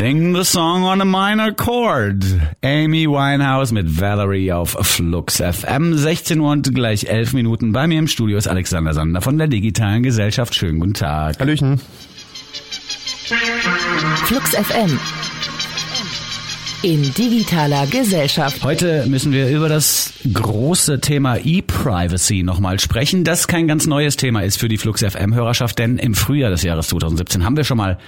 [0.00, 2.22] Ending the song on a minor chord.
[2.62, 5.98] Amy Winehouse mit Valerie auf Flux FM.
[5.98, 7.72] 16 Uhr und gleich 11 Minuten.
[7.72, 10.54] Bei mir im Studio ist Alexander Sander von der Digitalen Gesellschaft.
[10.54, 11.40] Schönen guten Tag.
[11.40, 11.80] Hallöchen.
[14.24, 15.00] Flux FM
[16.82, 18.62] in digitaler Gesellschaft.
[18.62, 24.42] Heute müssen wir über das große Thema E-Privacy nochmal sprechen, das kein ganz neues Thema
[24.42, 27.98] ist für die Flux FM-Hörerschaft, denn im Frühjahr des Jahres 2017 haben wir schon mal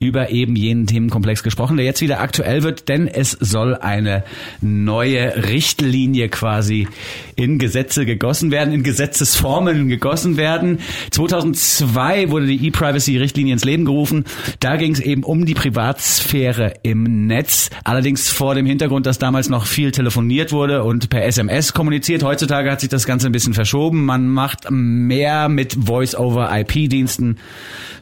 [0.00, 4.24] über eben jenen Themenkomplex gesprochen, der jetzt wieder aktuell wird, denn es soll eine
[4.62, 6.88] neue Richtlinie quasi
[7.36, 10.78] in Gesetze gegossen werden, in Gesetzesformen gegossen werden.
[11.10, 14.24] 2002 wurde die E-Privacy-Richtlinie ins Leben gerufen.
[14.60, 17.68] Da ging es eben um die Privatsphäre im Netz.
[17.82, 22.22] Allerdings Allerdings vor dem Hintergrund, dass damals noch viel telefoniert wurde und per SMS kommuniziert.
[22.22, 24.04] Heutzutage hat sich das Ganze ein bisschen verschoben.
[24.04, 27.38] Man macht mehr mit Voice-over-IP-Diensten,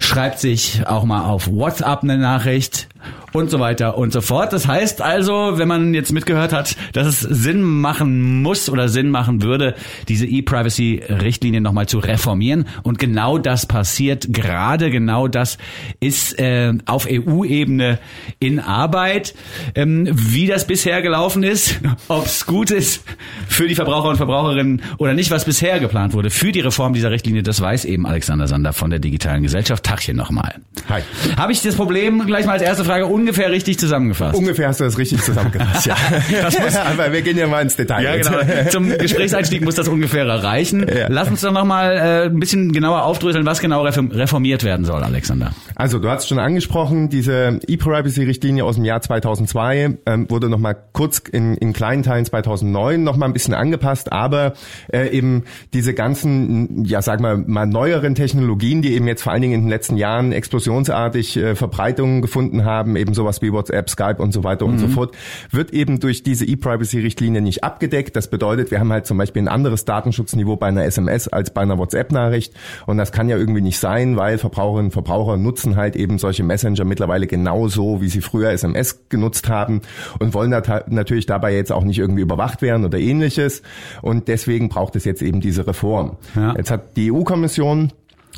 [0.01, 2.89] schreibt sich auch mal auf WhatsApp eine Nachricht
[3.33, 4.53] und so weiter und so fort.
[4.53, 9.11] Das heißt also, wenn man jetzt mitgehört hat, dass es Sinn machen muss oder Sinn
[9.11, 9.75] machen würde,
[10.09, 12.67] diese E-Privacy-Richtlinie nochmal zu reformieren.
[12.83, 15.59] Und genau das passiert gerade, genau das
[16.01, 17.99] ist äh, auf EU-Ebene
[18.39, 19.35] in Arbeit.
[19.75, 23.05] Ähm, wie das bisher gelaufen ist, ob es gut ist
[23.49, 27.11] für die Verbraucher und Verbraucherinnen oder nicht, was bisher geplant wurde für die Reform dieser
[27.11, 29.85] Richtlinie, das weiß eben Alexander Sander von der Digitalen Gesellschaft.
[29.85, 30.57] Tachchen nochmal.
[30.89, 31.03] Hi.
[31.37, 34.37] Habe ich das Problem gleich mal als erste Frage ungefähr richtig zusammengefasst.
[34.37, 35.97] Ungefähr hast du das richtig zusammengefasst, ja.
[36.43, 38.03] das muss, Aber wir gehen ja mal ins Detail.
[38.03, 38.71] Ja, genau.
[38.71, 40.87] Zum Gesprächseinstieg muss das ungefähr reichen.
[40.93, 41.07] Ja.
[41.09, 45.53] Lass uns doch nochmal äh, ein bisschen genauer aufdröseln, was genau reformiert werden soll, Alexander.
[45.75, 51.19] Also, du hast schon angesprochen, diese E-Privacy-Richtlinie aus dem Jahr 2002 ähm, wurde nochmal kurz
[51.19, 54.53] in, in kleinen Teilen 2009 nochmal ein bisschen angepasst, aber
[54.93, 59.43] äh, eben diese ganzen, ja, sag mal, mal neueren Technologien, die eben jetzt vor allen
[59.43, 64.17] Dingen in den letzten Jahren explosionsartig äh, Verbreitung gefunden haben, eben sowas wie WhatsApp, Skype
[64.19, 64.73] und so weiter mhm.
[64.73, 64.93] und so mhm.
[64.93, 65.17] fort,
[65.51, 68.17] wird eben durch diese E-Privacy-Richtlinie nicht abgedeckt.
[68.17, 71.63] Das bedeutet, wir haben halt zum Beispiel ein anderes Datenschutzniveau bei einer SMS als bei
[71.63, 72.55] einer WhatsApp-Nachricht.
[72.87, 76.43] Und das kann ja irgendwie nicht sein, weil Verbraucherinnen und Verbraucher nutzen halt eben solche
[76.43, 79.83] Messenger mittlerweile genauso, wie sie früher SMS genutzt haben
[80.19, 83.63] und wollen natürlich dabei jetzt auch nicht irgendwie überwacht werden oder ähnliches.
[84.01, 86.17] Und deswegen braucht es jetzt eben diese Reform.
[86.35, 86.55] Ja.
[86.57, 87.93] Jetzt hat die EU-Kommission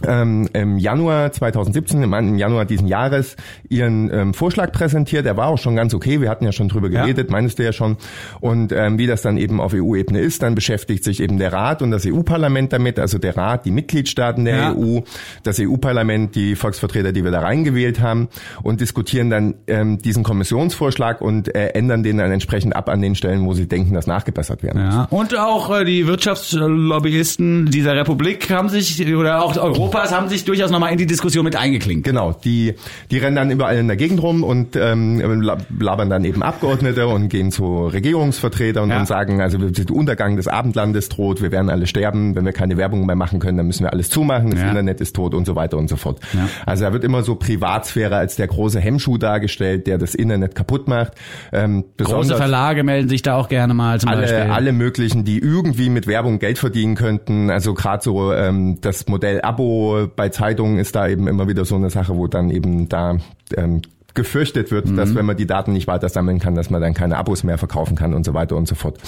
[0.06, 3.37] ähm, im Januar 2017, im Januar diesen Jahres,
[3.69, 5.27] ihren ähm, Vorschlag präsentiert.
[5.27, 6.21] Er war auch schon ganz okay.
[6.21, 7.32] Wir hatten ja schon drüber geredet, ja.
[7.32, 7.97] meinst du ja schon.
[8.41, 11.83] Und ähm, wie das dann eben auf EU-Ebene ist, dann beschäftigt sich eben der Rat
[11.83, 12.99] und das EU-Parlament damit.
[12.99, 14.75] Also der Rat, die Mitgliedstaaten der ja.
[14.75, 15.00] EU,
[15.43, 18.28] das EU-Parlament, die Volksvertreter, die wir da reingewählt haben
[18.62, 23.15] und diskutieren dann ähm, diesen Kommissionsvorschlag und äh, ändern den dann entsprechend ab an den
[23.15, 25.09] Stellen, wo sie denken, dass nachgebessert werden ja.
[25.10, 25.21] muss.
[25.21, 30.45] Und auch äh, die Wirtschaftslobbyisten dieser Republik haben sich, oder auch Europa Europas haben sich
[30.45, 32.05] durchaus nochmal in die Diskussion mit eingeklinkt.
[32.05, 32.75] Genau, die,
[33.11, 35.43] die rennen dann überall in der Gegend rum und ähm,
[35.78, 38.99] labern dann eben Abgeordnete und gehen zu Regierungsvertretern ja.
[38.99, 42.77] und sagen, also der Untergang des Abendlandes droht, wir werden alle sterben, wenn wir keine
[42.77, 44.69] Werbung mehr machen können, dann müssen wir alles zumachen, das ja.
[44.69, 46.21] Internet ist tot und so weiter und so fort.
[46.33, 46.49] Ja.
[46.65, 50.89] Also da wird immer so Privatsphäre als der große Hemmschuh dargestellt, der das Internet kaputt
[50.89, 51.12] macht.
[51.53, 54.41] Ähm, Große Verlage melden sich da auch gerne mal zum alle, Beispiel.
[54.51, 57.51] Alle möglichen, die irgendwie mit Werbung Geld verdienen könnten.
[57.51, 59.73] Also gerade so ähm, das Modell Abo
[60.16, 63.18] bei Zeitungen ist da eben immer wieder so eine Sache, wo dann eben da
[63.56, 63.82] ähm,
[64.14, 64.96] gefürchtet wird, mhm.
[64.96, 67.58] dass wenn man die Daten nicht weiter sammeln kann, dass man dann keine Abos mehr
[67.58, 68.98] verkaufen kann und so weiter und so fort.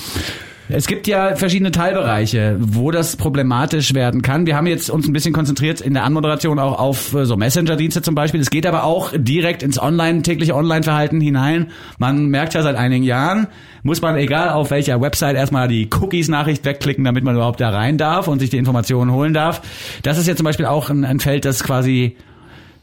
[0.69, 4.47] Es gibt ja verschiedene Teilbereiche, wo das problematisch werden kann.
[4.47, 8.03] Wir haben jetzt uns ein bisschen konzentriert in der Anmoderation auch auf äh, so Messenger-Dienste
[8.03, 8.41] zum Beispiel.
[8.41, 11.71] Es geht aber auch direkt ins Online, tägliche Online-Verhalten hinein.
[11.99, 13.47] Man merkt ja seit einigen Jahren,
[13.85, 17.97] muss man egal auf welcher Website erstmal die Cookies-Nachricht wegklicken, damit man überhaupt da rein
[17.97, 19.63] darf und sich die Informationen holen darf.
[20.03, 22.17] Das ist ja zum Beispiel auch ein, ein Feld, das quasi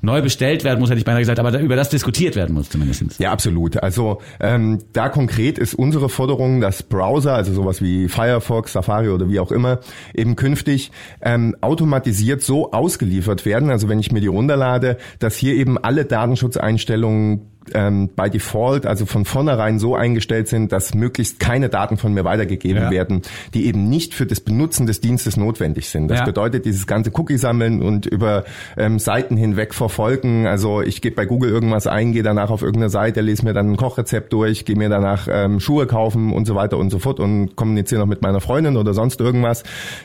[0.03, 3.19] neu bestellt werden muss, hätte ich beinahe gesagt, aber über das diskutiert werden muss zumindest.
[3.19, 3.77] Ja, absolut.
[3.77, 9.29] Also ähm, da konkret ist unsere Forderung, dass Browser, also sowas wie Firefox, Safari oder
[9.29, 9.79] wie auch immer,
[10.13, 15.55] eben künftig ähm, automatisiert so ausgeliefert werden, also wenn ich mir die runterlade, dass hier
[15.55, 21.69] eben alle Datenschutzeinstellungen ähm, by Default, also von vornherein so eingestellt sind, dass möglichst keine
[21.69, 22.91] Daten von mir weitergegeben ja.
[22.91, 23.21] werden,
[23.53, 26.07] die eben nicht für das Benutzen des Dienstes notwendig sind.
[26.09, 26.25] Das ja.
[26.25, 28.43] bedeutet, dieses ganze Cookie sammeln und über
[28.77, 30.47] ähm, Seiten hinweg verfolgen.
[30.47, 33.71] Also ich gebe bei Google irgendwas ein, gehe danach auf irgendeine Seite, lese mir dann
[33.71, 37.19] ein Kochrezept durch, gehe mir danach ähm, Schuhe kaufen und so weiter und so fort
[37.19, 39.63] und kommuniziere noch mit meiner Freundin oder sonst irgendwas,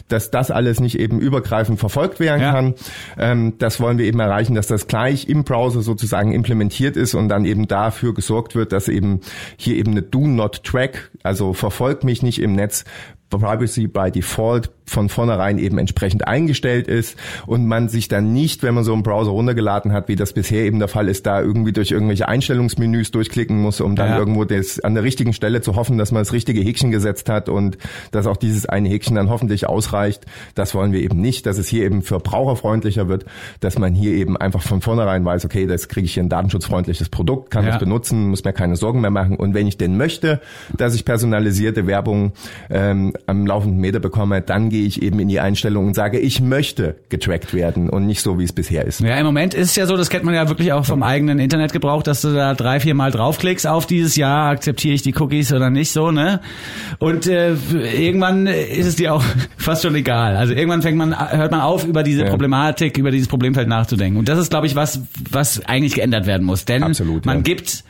[0.08, 2.52] dass das alles nicht eben übergreifend verfolgt werden ja.
[2.52, 2.74] kann.
[3.18, 7.28] Ähm, das wollen wir eben erreichen, dass das gleich im Browser sozusagen implementiert ist und
[7.28, 9.20] dann eben dafür gesorgt wird, dass eben
[9.56, 12.84] hier eben eine Do Not Track, also verfolgt mich nicht im Netz,
[13.30, 17.16] Privacy by Default von vornherein eben entsprechend eingestellt ist
[17.46, 20.64] und man sich dann nicht, wenn man so einen Browser runtergeladen hat, wie das bisher
[20.64, 24.18] eben der Fall ist, da irgendwie durch irgendwelche Einstellungsmenüs durchklicken muss, um dann ja.
[24.18, 27.48] irgendwo das an der richtigen Stelle zu hoffen, dass man das richtige Häkchen gesetzt hat
[27.48, 27.78] und
[28.10, 30.24] dass auch dieses eine Häkchen dann hoffentlich ausreicht.
[30.54, 33.26] Das wollen wir eben nicht, dass es hier eben für braucherfreundlicher wird,
[33.60, 37.08] dass man hier eben einfach von vornherein weiß, okay, das kriege ich hier ein datenschutzfreundliches
[37.10, 37.72] Produkt, kann ja.
[37.72, 40.40] das benutzen, muss mir keine Sorgen mehr machen und wenn ich denn möchte,
[40.76, 42.32] dass ich personalisierte Werbung
[42.70, 46.40] ähm, am laufenden Meter bekomme, dann gehe ich eben in die Einstellung und sage, ich
[46.40, 49.00] möchte getrackt werden und nicht so, wie es bisher ist.
[49.00, 51.38] Ja, im Moment ist es ja so, das kennt man ja wirklich auch vom eigenen
[51.38, 55.52] Internetgebrauch, dass du da drei, vier Mal draufklickst auf dieses Jahr, akzeptiere ich die Cookies
[55.52, 56.40] oder nicht so, ne?
[56.98, 59.24] Und äh, irgendwann ist es dir auch
[59.56, 60.36] fast schon egal.
[60.36, 62.30] Also irgendwann fängt man, hört man auf, über diese ja.
[62.30, 64.18] Problematik, über dieses Problemfeld nachzudenken.
[64.18, 65.00] Und das ist, glaube ich, was,
[65.30, 66.64] was eigentlich geändert werden muss.
[66.64, 67.42] Denn Absolut, man ja.
[67.42, 67.84] gibt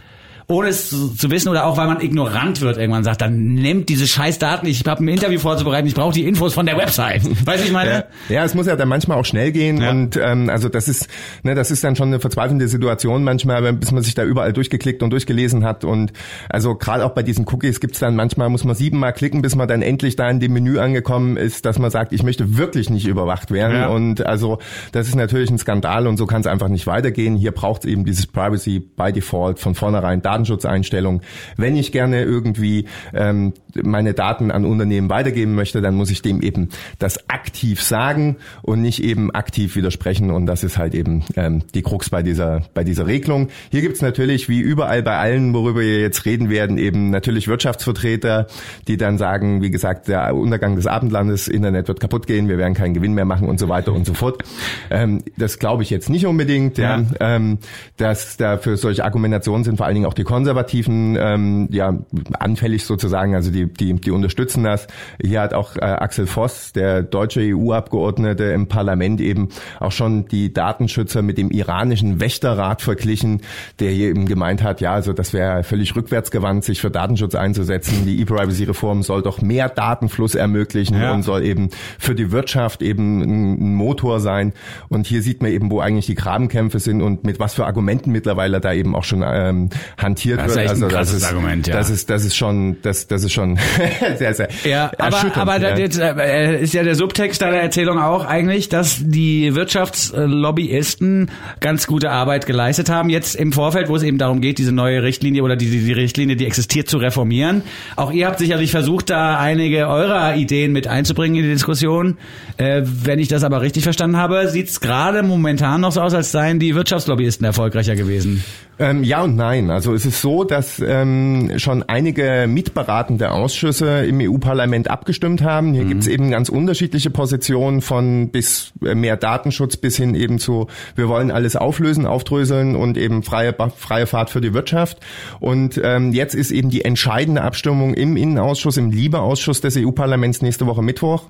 [0.50, 3.90] ohne es zu, zu, wissen oder auch weil man ignorant wird irgendwann sagt, dann nimmt
[3.90, 7.22] diese scheiß Daten, ich habe ein Interview vorzubereiten, ich brauche die Infos von der Website.
[7.46, 7.90] Weißt du, ich meine?
[7.90, 9.90] Ja, ja, es muss ja dann manchmal auch schnell gehen ja.
[9.90, 11.06] und ähm, also das ist
[11.42, 15.02] ne, das ist dann schon eine verzweifelnde Situation manchmal, bis man sich da überall durchgeklickt
[15.02, 16.14] und durchgelesen hat und
[16.48, 19.68] also gerade auch bei diesen Cookies gibt's dann manchmal muss man siebenmal klicken, bis man
[19.68, 23.06] dann endlich da in dem Menü angekommen ist, dass man sagt, ich möchte wirklich nicht
[23.06, 23.88] überwacht werden ja.
[23.88, 24.60] und also
[24.92, 27.36] das ist natürlich ein Skandal und so kann es einfach nicht weitergehen.
[27.36, 31.22] Hier braucht es eben dieses Privacy by Default von vornherein Datenschutzeinstellungen.
[31.56, 36.40] Wenn ich gerne irgendwie ähm, meine Daten an Unternehmen weitergeben möchte, dann muss ich dem
[36.40, 36.68] eben
[36.98, 40.30] das aktiv sagen und nicht eben aktiv widersprechen.
[40.30, 43.48] Und das ist halt eben ähm, die Krux bei dieser, bei dieser Regelung.
[43.70, 48.46] Hier gibt's natürlich, wie überall bei allen, worüber wir jetzt reden werden, eben natürlich Wirtschaftsvertreter,
[48.86, 52.74] die dann sagen, wie gesagt, der Untergang des Abendlandes, Internet wird kaputt gehen, wir werden
[52.74, 54.42] keinen Gewinn mehr machen und so weiter und so fort.
[54.90, 56.78] Ähm, das glaube ich jetzt nicht unbedingt.
[56.78, 57.00] Ja.
[57.00, 57.06] ja.
[57.20, 57.58] Ähm,
[57.96, 61.94] dass da für solche Argumentationen sind vor allen Dingen auch die Konservativen ähm, ja
[62.38, 63.34] anfällig sozusagen.
[63.34, 64.86] Also die, die, die unterstützen das.
[65.18, 69.48] Hier hat auch äh, Axel Voss, der deutsche EU-Abgeordnete im Parlament, eben
[69.80, 73.40] auch schon die Datenschützer mit dem iranischen Wächterrat verglichen,
[73.80, 78.04] der hier eben gemeint hat, ja, also das wäre völlig rückwärtsgewandt, sich für Datenschutz einzusetzen.
[78.04, 81.14] Die E-Privacy-Reform soll doch mehr Datenfluss ermöglichen ja.
[81.14, 84.52] und soll eben für die Wirtschaft eben ein Motor sein.
[84.90, 88.12] Und hier sieht man eben, wo eigentlich die Grabenkämpfe sind und mit was für Argumenten
[88.12, 89.70] mittlerweile da eben auch schon ähm,
[90.18, 90.68] hantiert das wird.
[90.68, 91.74] also das ist, Argument, ja.
[91.74, 93.58] das ist das ist schon das das ist schon
[94.18, 95.86] sehr sehr ja, aber aber ja.
[95.86, 101.30] Das, äh, ist ja der Subtext deiner Erzählung auch eigentlich, dass die Wirtschaftslobbyisten
[101.60, 105.02] ganz gute Arbeit geleistet haben jetzt im Vorfeld, wo es eben darum geht, diese neue
[105.02, 107.62] Richtlinie oder die die Richtlinie, die existiert, zu reformieren.
[107.96, 112.16] Auch ihr habt sicherlich versucht, da einige eurer Ideen mit einzubringen in die Diskussion.
[112.56, 116.14] Äh, wenn ich das aber richtig verstanden habe, sieht es gerade momentan noch so aus,
[116.14, 118.42] als seien die Wirtschaftslobbyisten erfolgreicher gewesen.
[118.80, 119.70] Ähm, ja und nein.
[119.70, 125.74] Also es ist so, dass ähm, schon einige mitberatende Ausschüsse im EU-Parlament abgestimmt haben.
[125.74, 125.88] Hier mhm.
[125.88, 130.66] gibt es eben ganz unterschiedliche Positionen von bis äh, mehr Datenschutz bis hin eben zu,
[130.96, 134.98] wir wollen alles auflösen, aufdröseln und eben freie, freie Fahrt für die Wirtschaft.
[135.38, 140.66] Und ähm, jetzt ist eben die entscheidende Abstimmung im Innenausschuss, im Liebeausschuss des EU-Parlaments nächste
[140.66, 141.24] Woche Mittwoch.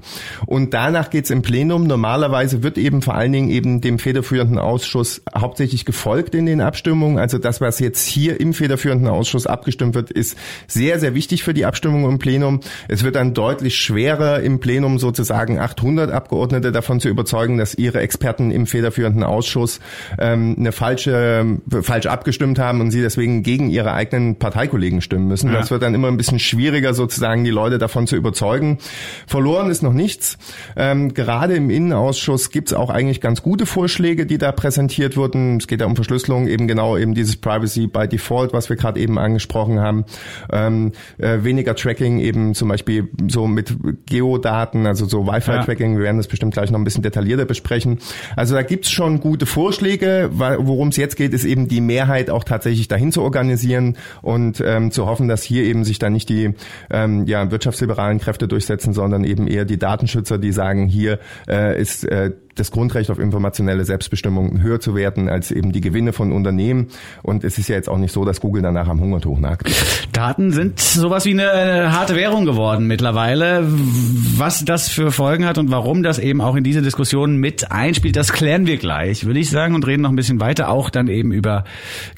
[0.46, 1.86] Und danach geht's im Plenum.
[1.86, 7.19] Normalerweise wird eben vor allen Dingen eben dem federführenden Ausschuss hauptsächlich gefolgt in den Abstimmungen.
[7.19, 8.68] Also das, was jetzt hier im federführenden
[9.09, 10.37] Ausschuss abgestimmt wird, ist
[10.67, 12.61] sehr, sehr wichtig für die Abstimmung im Plenum.
[12.88, 18.00] Es wird dann deutlich schwerer im Plenum sozusagen 800 Abgeordnete davon zu überzeugen, dass ihre
[18.00, 19.81] Experten im federführenden Ausschuss
[20.19, 25.52] ähm, eine falsche, falsch abgestimmt haben und sie deswegen gegen ihre eigenen Parteikollegen stimmen müssen.
[25.52, 25.59] Ja.
[25.59, 28.78] Das wird dann immer ein bisschen schwieriger sozusagen die Leute davon zu überzeugen.
[29.26, 30.38] Verloren ist noch nichts.
[30.76, 35.59] Ähm, gerade im Innenausschuss gibt es auch eigentlich ganz gute Vorschläge, die da präsentiert wurden.
[35.59, 38.76] Es geht ja um Verschlüsselung, eben genau eben diese dieses Privacy by Default, was wir
[38.76, 40.05] gerade eben angesprochen haben,
[40.52, 43.75] ähm, äh, weniger Tracking eben zum Beispiel so mit
[44.07, 45.99] Geodaten, also so Wi-Fi-Tracking, ja.
[45.99, 47.99] wir werden das bestimmt gleich noch ein bisschen detaillierter besprechen.
[48.37, 52.45] Also da gibt's schon gute Vorschläge, worum es jetzt geht, ist eben die Mehrheit auch
[52.45, 56.55] tatsächlich dahin zu organisieren und ähm, zu hoffen, dass hier eben sich dann nicht die
[56.90, 62.05] ähm, ja, wirtschaftsliberalen Kräfte durchsetzen, sondern eben eher die Datenschützer, die sagen, hier äh, ist
[62.05, 66.88] äh, das Grundrecht auf informationelle Selbstbestimmung höher zu werten als eben die Gewinne von Unternehmen.
[67.23, 69.68] Und es ist ja jetzt auch nicht so, dass Google danach am Hungertuch nagt.
[70.12, 73.64] Daten sind sowas wie eine harte Währung geworden mittlerweile.
[73.66, 78.14] Was das für Folgen hat und warum das eben auch in diese Diskussion mit einspielt,
[78.14, 81.09] das klären wir gleich, würde ich sagen, und reden noch ein bisschen weiter, auch dann
[81.09, 81.64] eben über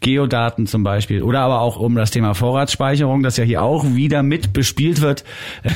[0.03, 4.23] Geodaten zum Beispiel oder aber auch um das Thema Vorratsspeicherung, das ja hier auch wieder
[4.23, 5.25] mit bespielt wird.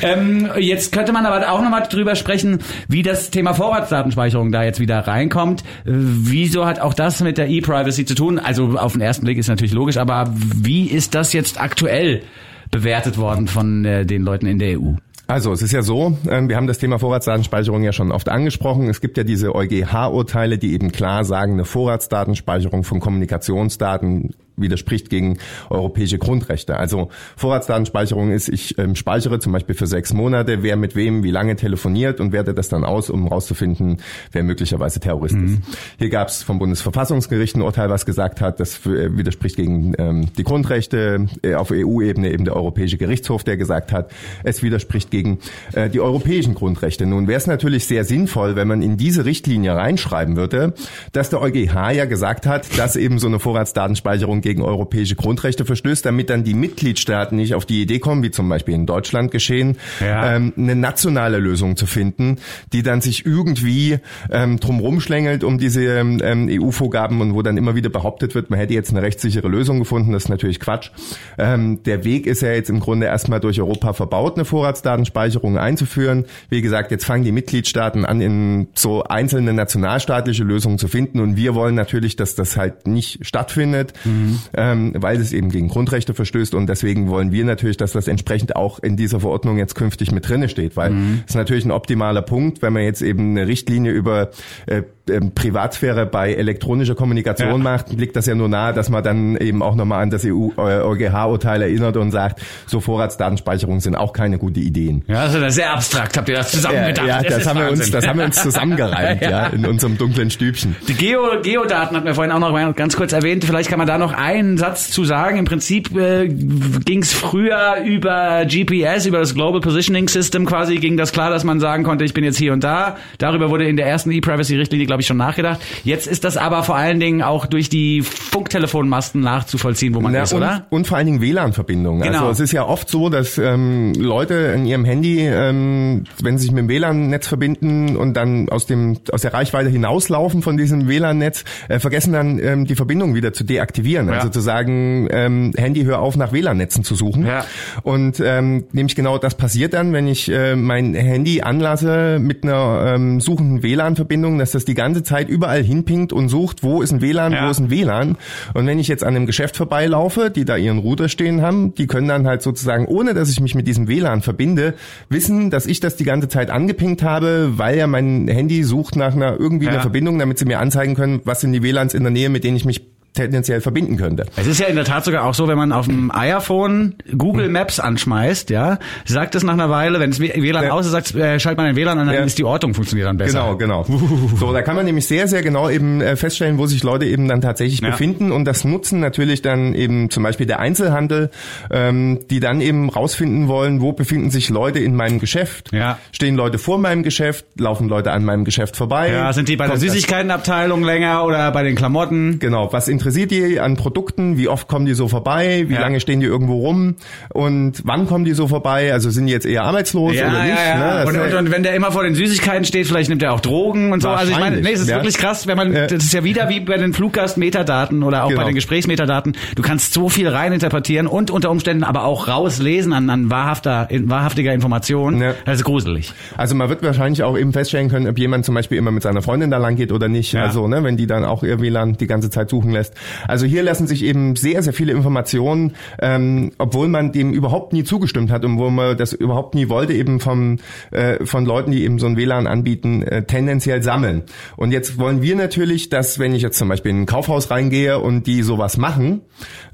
[0.02, 2.58] Ähm, jetzt könnte man aber auch nochmal drüber sprechen,
[2.88, 5.64] wie das Thema Vorratsdatenspeicherung da jetzt wieder reinkommt.
[5.84, 8.38] Wieso hat auch das mit der E-Privacy zu tun?
[8.38, 12.22] Also auf den ersten Blick ist natürlich logisch, aber wie ist das jetzt aktuell
[12.70, 14.94] bewertet worden von äh, den Leuten in der EU?
[15.26, 18.88] Also es ist ja so, ähm, wir haben das Thema Vorratsdatenspeicherung ja schon oft angesprochen.
[18.88, 25.38] Es gibt ja diese EuGH-Urteile, die eben klar sagen, eine Vorratsdatenspeicherung von Kommunikationsdaten widerspricht gegen
[25.70, 26.76] europäische Grundrechte.
[26.76, 31.30] Also Vorratsdatenspeicherung ist, ich ähm, speichere zum Beispiel für sechs Monate, wer mit wem wie
[31.30, 33.99] lange telefoniert und werte das dann aus, um herauszufinden,
[34.32, 35.44] wer möglicherweise Terrorist mhm.
[35.46, 35.78] ist.
[35.99, 40.28] Hier gab es vom Bundesverfassungsgericht ein Urteil, was gesagt hat, das äh, widerspricht gegen ähm,
[40.37, 41.26] die Grundrechte.
[41.42, 44.11] Äh, auf EU-Ebene eben der Europäische Gerichtshof, der gesagt hat,
[44.42, 45.38] es widerspricht gegen
[45.73, 47.06] äh, die europäischen Grundrechte.
[47.06, 50.75] Nun wäre es natürlich sehr sinnvoll, wenn man in diese Richtlinie reinschreiben würde,
[51.12, 56.04] dass der EuGH ja gesagt hat, dass eben so eine Vorratsdatenspeicherung gegen europäische Grundrechte verstößt,
[56.04, 59.78] damit dann die Mitgliedstaaten nicht auf die Idee kommen, wie zum Beispiel in Deutschland geschehen,
[60.00, 60.36] ja.
[60.36, 62.36] ähm, eine nationale Lösung zu finden,
[62.74, 66.20] die dann sich irgendwie ähm, drumherum schlängelt um diese ähm,
[66.50, 70.12] EU-Vorgaben und wo dann immer wieder behauptet wird, man hätte jetzt eine rechtssichere Lösung gefunden.
[70.12, 70.90] Das ist natürlich Quatsch.
[71.38, 76.26] Ähm, der Weg ist ja jetzt im Grunde erstmal durch Europa verbaut, eine Vorratsdatenspeicherung einzuführen.
[76.50, 81.38] Wie gesagt, jetzt fangen die Mitgliedstaaten an, in so einzelne nationalstaatliche Lösungen zu finden und
[81.38, 83.94] wir wollen natürlich, dass das halt nicht stattfindet.
[84.04, 88.08] Mhm ähm, weil es eben gegen Grundrechte verstößt und deswegen wollen wir natürlich, dass das
[88.08, 91.22] entsprechend auch in dieser Verordnung jetzt künftig mit drinne steht, weil mhm.
[91.24, 94.30] es ist natürlich ein optimaler Punkt, wenn man jetzt eben eine Richtlinie über
[94.66, 97.58] äh, ähm, Privatsphäre bei elektronischer Kommunikation ja.
[97.58, 101.60] macht, liegt das ja nur nahe, dass man dann eben auch nochmal an das EU-EuGH-Urteil
[101.60, 105.04] äh, erinnert und sagt, so Vorratsdatenspeicherungen sind auch keine gute Ideen.
[105.06, 106.16] Ja, das ist sehr abstrakt.
[106.16, 107.06] Habt ihr das zusammengedacht?
[107.06, 109.46] Ja, ja das, das haben wir uns, das haben wir uns zusammengereimt, ja.
[109.48, 110.74] in unserem dunklen Stübchen.
[110.88, 113.44] Die Geo, Geodaten hatten wir vorhin auch noch ganz kurz erwähnt.
[113.44, 115.36] Vielleicht kann man da noch einen Satz zu sagen.
[115.36, 120.96] Im Prinzip äh, ging es früher über GPS, über das Global Positioning System quasi, ging
[120.96, 122.96] das klar, dass man sagen konnte, ich bin jetzt hier und da.
[123.18, 125.60] Darüber wurde in der ersten E-Privacy-Richtlinie, glaube ich, schon nachgedacht.
[125.84, 130.22] Jetzt ist das aber vor allen Dingen auch durch die Funktelefonmasten nachzuvollziehen, wo man ja,
[130.22, 130.66] ist, und, oder?
[130.70, 132.02] Und vor allen Dingen WLAN-Verbindungen.
[132.02, 132.28] Genau.
[132.28, 136.44] Also es ist ja oft so, dass ähm, Leute in ihrem Handy, ähm, wenn sie
[136.44, 140.88] sich mit dem WLAN-Netz verbinden und dann aus dem aus der Reichweite hinauslaufen von diesem
[140.88, 144.13] WLAN-Netz, äh, vergessen dann ähm, die Verbindung wieder zu deaktivieren.
[144.14, 144.18] Ja.
[144.21, 147.26] Also zu sagen, ähm, Handy, hör auf, nach WLAN-Netzen zu suchen.
[147.26, 147.44] Ja.
[147.83, 152.94] Und ähm, nämlich genau das passiert dann, wenn ich äh, mein Handy anlasse mit einer
[152.94, 157.00] ähm, suchenden WLAN-Verbindung, dass das die ganze Zeit überall hinpinkt und sucht, wo ist ein
[157.00, 157.47] WLAN, ja.
[157.47, 158.16] wo ist ein WLAN.
[158.54, 161.87] Und wenn ich jetzt an einem Geschäft vorbeilaufe, die da ihren Router stehen haben, die
[161.87, 164.75] können dann halt sozusagen, ohne dass ich mich mit diesem WLAN verbinde,
[165.09, 169.14] wissen, dass ich das die ganze Zeit angepinkt habe, weil ja mein Handy sucht nach
[169.14, 172.12] einer irgendwie einer Verbindung, damit sie mir anzeigen können, was sind die WLANs in der
[172.12, 174.26] Nähe, mit denen ich mich tendenziell verbinden könnte.
[174.37, 177.49] Es ist ja in der Tat sogar auch so, wenn man auf dem iPhone Google
[177.49, 180.71] Maps anschmeißt, ja, sagt es nach einer Weile, wenn es WLAN ja.
[180.73, 182.23] aus ist, sagt, äh, schalt man ein WLAN an, dann ja.
[182.23, 183.56] ist die Ortung funktioniert dann besser.
[183.56, 183.99] Genau, genau.
[184.37, 187.28] So, da kann man nämlich sehr, sehr genau eben äh, feststellen, wo sich Leute eben
[187.28, 187.90] dann tatsächlich ja.
[187.90, 191.30] befinden und das nutzen natürlich dann eben zum Beispiel der Einzelhandel,
[191.71, 195.73] ähm, die dann eben rausfinden wollen, wo befinden sich Leute in meinem Geschäft.
[195.73, 195.99] Ja.
[196.11, 199.12] Stehen Leute vor meinem Geschäft, laufen Leute an meinem Geschäft vorbei.
[199.12, 202.40] Ja, sind die bei der Süßigkeitenabteilung länger oder bei den Klamotten?
[202.40, 204.38] Genau, was interessiert die an Produkten?
[204.38, 205.64] Wie oft kommen die so vorbei?
[205.68, 205.80] Wie ja.
[205.80, 206.96] lange stehen die irgendwo rum?
[207.32, 208.92] Und wann kommen die so vorbei?
[208.94, 210.54] Also sind die jetzt eher arbeitslos ja, oder nicht?
[210.54, 211.04] Ja, ja.
[211.04, 211.11] Ne?
[211.11, 213.92] Und, und, und, wenn der immer vor den Süßigkeiten steht, vielleicht nimmt er auch Drogen
[213.92, 214.08] und so.
[214.08, 216.61] Also ich meine, nee, es ist wirklich krass, wenn man, das ist ja wieder wie
[216.61, 218.40] bei den Fluggast-Metadaten oder auch genau.
[218.40, 219.37] bei den Gesprächsmetadaten.
[219.54, 224.08] Du kannst so viel reininterpretieren und unter Umständen aber auch rauslesen an, an wahrhafter, in,
[224.08, 225.23] wahrhaftiger Information.
[225.44, 226.12] Das ist gruselig.
[226.38, 229.20] Also man wird wahrscheinlich auch eben feststellen können, ob jemand zum Beispiel immer mit seiner
[229.20, 230.34] Freundin da lang geht oder nicht.
[230.34, 232.93] Also, ne, wenn die dann auch ihr WLAN die ganze Zeit suchen lässt.
[233.26, 237.84] Also hier lassen sich eben sehr, sehr viele Informationen, ähm, obwohl man dem überhaupt nie
[237.84, 240.58] zugestimmt hat und wo man das überhaupt nie wollte, eben vom,
[240.90, 244.22] äh, von Leuten, die eben so ein WLAN anbieten, äh, tendenziell sammeln.
[244.56, 247.98] Und jetzt wollen wir natürlich, dass wenn ich jetzt zum Beispiel in ein Kaufhaus reingehe
[247.98, 249.22] und die sowas machen,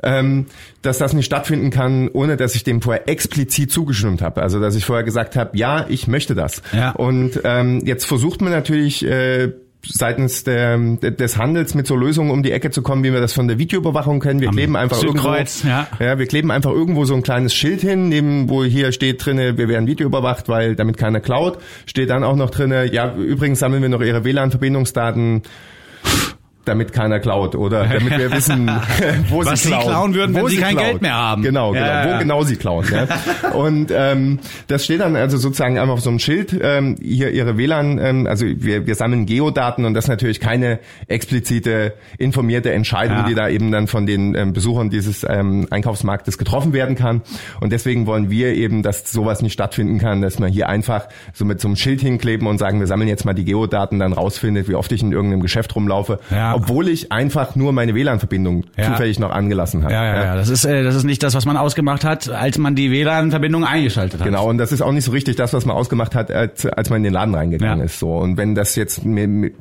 [0.03, 0.47] ähm,
[0.83, 4.43] dass das nicht stattfinden kann, ohne dass ich dem vorher explizit zugestimmt habe.
[4.43, 6.62] Also dass ich vorher gesagt habe, ja, ich möchte das.
[6.73, 6.93] Ja.
[6.93, 9.53] Und ähm, jetzt versucht man natürlich äh,
[9.87, 13.33] seitens der, des Handels mit so Lösungen um die Ecke zu kommen, wie wir das
[13.33, 14.41] von der Videoüberwachung kennen.
[14.41, 15.89] Wir Am kleben einfach irgendwo, ja.
[15.99, 16.19] ja.
[16.19, 19.69] wir kleben einfach irgendwo so ein kleines Schild hin, neben wo hier steht drinne, wir
[19.69, 21.59] werden videoüberwacht, weil damit keiner klaut.
[21.87, 25.43] Steht dann auch noch drinne, ja, übrigens sammeln wir noch ihre WLAN-Verbindungsdaten
[26.71, 28.71] damit keiner klaut oder damit wir wissen,
[29.29, 29.57] wo sie klauen.
[29.57, 30.89] Sie klauen würden, wo wenn sie, sie kein klauen.
[30.89, 31.43] Geld mehr haben.
[31.43, 32.15] Genau, genau, ja, ja.
[32.15, 32.87] wo genau sie klauen.
[32.91, 33.50] Ja.
[33.53, 37.59] Und ähm, das steht dann also sozusagen einfach auf so einem Schild, ähm, hier ihre
[37.59, 43.19] WLAN, ähm, also wir, wir sammeln Geodaten und das ist natürlich keine explizite informierte Entscheidung,
[43.19, 43.23] ja.
[43.25, 47.23] die da eben dann von den ähm, Besuchern dieses ähm, Einkaufsmarktes getroffen werden kann.
[47.61, 51.45] Und deswegen wollen wir eben, dass sowas nicht stattfinden kann, dass man hier einfach so
[51.45, 54.69] mit so einem Schild hinkleben und sagen, wir sammeln jetzt mal die Geodaten, dann rausfindet,
[54.69, 56.21] wie oft ich in irgendeinem Geschäft rumlaufe.
[56.31, 58.85] Ja obwohl ich einfach nur meine WLAN-Verbindung Ja.
[58.93, 59.93] zufällig noch angelassen habe.
[59.95, 60.35] Ja, ja, ja.
[60.37, 63.64] Das ist, äh, das ist nicht das, was man ausgemacht hat, als man die WLAN-Verbindung
[63.64, 64.26] eingeschaltet hat.
[64.26, 66.90] Genau, und das ist auch nicht so richtig das, was man ausgemacht hat, als, als
[66.90, 67.85] man in den Laden reingegangen Ja.
[67.85, 67.99] ist.
[67.99, 69.52] So Und wenn das jetzt mir- mir-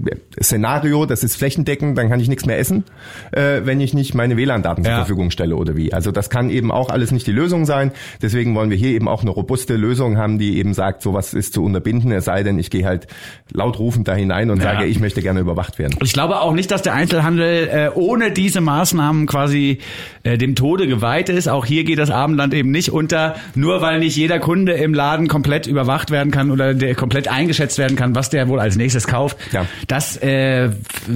[0.41, 2.83] Szenario, das ist flächendeckend, dann kann ich nichts mehr essen,
[3.31, 4.97] äh, wenn ich nicht meine WLAN-Daten zur Ja.
[4.99, 5.93] Verfügung stelle oder wie.
[5.93, 7.91] Also das kann eben auch alles nicht die Lösung sein.
[8.21, 11.53] Deswegen wollen wir hier eben auch eine robuste Lösung haben, die eben sagt, sowas ist
[11.53, 13.07] zu unterbinden, es sei denn, ich gehe halt
[13.51, 14.73] laut rufend da hinein und Ja.
[14.73, 15.95] sage, ich möchte gerne überwacht werden.
[16.03, 19.79] Ich glaube auch nicht, dass der Einzelhandel äh, ohne diese Maßnahmen quasi
[20.23, 21.47] äh, dem Tode geweiht ist.
[21.47, 25.27] Auch hier geht das Abendland eben nicht unter, nur weil nicht jeder Kunde im Laden
[25.27, 29.07] komplett überwacht werden kann oder der komplett eingeschätzt werden kann, was der wohl als nächstes
[29.07, 29.37] kauft.
[29.51, 29.65] Ja.
[29.87, 30.69] Das äh,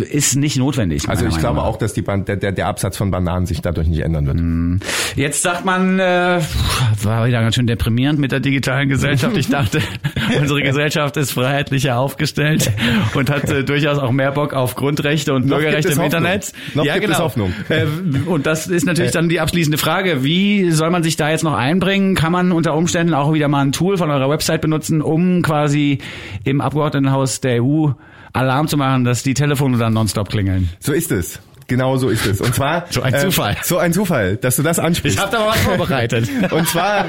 [0.09, 1.09] ist nicht notwendig.
[1.09, 3.87] Also ich glaube auch, dass die Ban der, der, der Absatz von Bananen sich dadurch
[3.87, 4.83] nicht ändern wird.
[5.17, 6.39] Jetzt sagt man, äh,
[7.01, 9.35] war wieder ganz schön deprimierend mit der digitalen Gesellschaft.
[9.37, 9.81] Ich dachte,
[10.39, 12.71] unsere Gesellschaft ist freiheitlicher aufgestellt
[13.13, 16.01] und hat äh, durchaus auch mehr Bock auf Grundrechte und Gibt im.
[16.01, 16.53] Internet.
[16.73, 17.53] Noch gibt es Hoffnung.
[17.69, 17.85] Äh,
[18.25, 20.23] und das ist natürlich dann die abschließende Frage.
[20.23, 22.15] Wie soll man sich da jetzt noch einbringen?
[22.15, 25.99] Kann man unter Umständen auch wieder mal ein Tool von eurer Website benutzen, um quasi
[26.43, 27.89] im Abgeordnetenhaus der EU
[28.33, 30.69] Alarm zu machen, dass die Telefone dann nonstop klingeln?
[30.79, 31.39] So ist es.
[31.67, 32.41] Genau so ist es.
[32.41, 33.55] Und zwar So ein äh, Zufall.
[33.63, 35.17] So ein Zufall, dass du das ansprichst.
[35.17, 36.29] Ich habe da mal was vorbereitet.
[36.51, 37.05] Und zwar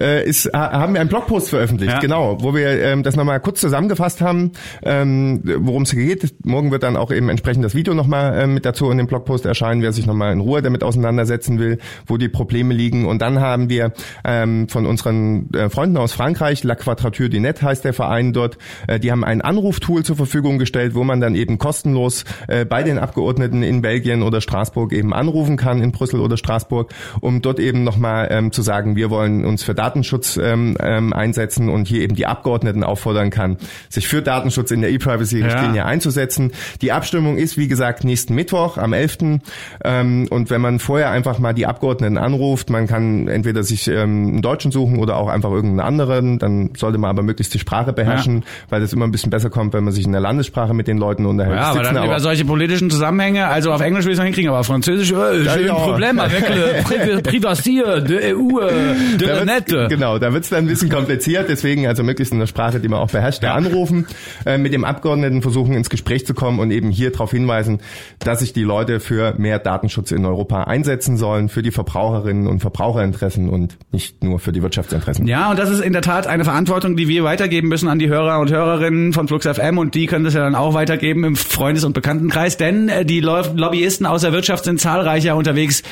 [0.00, 1.98] äh, ist, ha- haben wir einen Blogpost veröffentlicht, Ja.
[2.00, 4.52] genau, wo wir ähm, das nochmal kurz zusammengefasst haben,
[4.82, 6.34] ähm, worum es geht.
[6.44, 9.46] Morgen wird dann auch eben entsprechend das Video nochmal ähm, mit dazu in dem Blogpost
[9.46, 13.06] erscheinen, wer sich nochmal in Ruhe damit auseinandersetzen will, wo die Probleme liegen.
[13.06, 13.92] Und dann haben wir
[14.24, 18.58] ähm, von unseren äh, Freunden aus Frankreich, La Quadrature du Net heißt der Verein dort,
[18.86, 22.82] äh, die haben ein Anruftool zur Verfügung gestellt, wo man dann eben kostenlos äh, bei
[22.82, 27.58] den Abgeordneten in Belgien oder Straßburg eben anrufen kann, in Brüssel oder Straßburg, um dort
[27.60, 32.02] eben nochmal ähm, zu sagen, wir wollen uns für Datenschutz ähm, ähm, einsetzen und hier
[32.02, 33.56] eben die Abgeordneten auffordern kann,
[33.88, 35.84] sich für Datenschutz in der E-Privacy-Richtlinie Ja.
[35.86, 36.52] einzusetzen.
[36.82, 39.40] Die Abstimmung ist, wie gesagt, nächsten Mittwoch am 11.
[39.84, 44.28] Ähm, und wenn man vorher einfach mal die Abgeordneten anruft, man kann entweder sich ähm,
[44.28, 47.92] einen Deutschen suchen oder auch einfach irgendeinen anderen, dann sollte man aber möglichst die Sprache
[47.92, 50.88] beherrschen, weil das immer ein bisschen besser kommt, wenn man sich in der Landessprache mit
[50.88, 51.56] den Leuten unterhält.
[51.56, 54.60] Ja, aber dann über solche politischen Zusammenhänge, also auf Englisch will ich noch hinkriegen, aber
[54.60, 55.74] auf Französisch, äh, Ja, ja.
[55.74, 59.88] un problème avec le pri privacy de EU, äh, de Da la wird's- net.
[59.90, 63.00] Genau, da wird's dann ein bisschen kompliziert, deswegen also möglichst in der Sprache, die man
[63.00, 64.06] auch beherrscht, da anrufen,
[64.46, 67.78] äh, mit dem Abgeordneten versuchen ins Gespräch zu kommen und eben hier darauf hinweisen,
[68.18, 72.60] dass sich die Leute für mehr Datenschutz in Europa einsetzen sollen, für die Verbraucherinnen und
[72.60, 75.26] Verbraucherinteressen und nicht nur für die Wirtschaftsinteressen.
[75.26, 78.08] Ja, und das ist in der Tat eine Verantwortung, die wir weitergeben müssen an die
[78.08, 81.36] Hörer und Hörerinnen von Flux FM und die können das ja dann auch weitergeben im
[81.36, 85.82] Freundes- und Bekanntenkreis, denn äh, die Lo- Lobbyisten aus der Wirtschaft sind zahlreicher unterwegs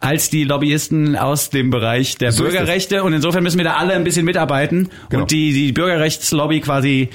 [0.00, 2.42] als die Lobbyisten aus dem Bereich der So.
[2.44, 5.22] Bürgerrechte und insofern müssen wir da alle ein bisschen mitarbeiten Genau.
[5.22, 7.08] und die, die Bürgerrechtslobby quasi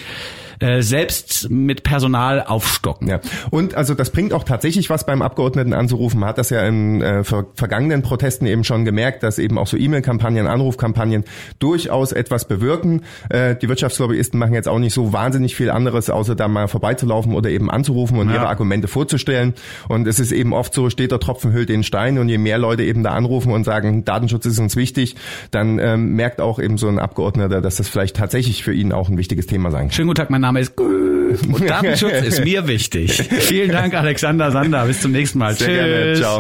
[0.60, 3.08] äh, selbst mit Personal aufstocken.
[3.08, 3.20] Ja,
[3.52, 6.20] und also das bringt auch tatsächlich was beim Abgeordneten anzurufen.
[6.20, 9.68] Man hat das ja in äh, ver vergangenen Protesten eben schon gemerkt, dass eben auch
[9.68, 11.24] so E-Mail-Kampagnen, Anrufkampagnen
[11.60, 13.02] durchaus etwas bewirken.
[13.30, 17.34] Äh, die Wirtschaftslobbyisten machen jetzt auch nicht so wahnsinnig viel anderes, außer da mal vorbeizulaufen
[17.34, 18.36] oder eben anzurufen und Ja.
[18.36, 19.54] ihre Argumente vorzustellen.
[19.88, 22.58] Und es ist eben oft so, steht der Tropfen hüllt den Stein und je mehr
[22.58, 25.16] Leute eben da anrufen und sagen, Datenschutz ist uns wichtig,
[25.52, 29.10] dann ähm, merkt auch eben so ein Abgeordneter, dass das vielleicht tatsächlich für ihn auch
[29.10, 29.92] ein wichtiges Thema sein kann.
[29.92, 33.24] Schönen guten Tag, mein Name ist und Datenschutz ist mir wichtig.
[33.40, 34.86] Vielen Dank, Alexander Sander.
[34.86, 35.56] Bis zum nächsten Mal.
[35.56, 35.76] Sehr Tschüss.
[35.76, 36.14] gerne.
[36.16, 36.34] Ciao.